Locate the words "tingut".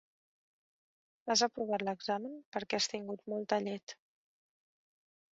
2.93-3.21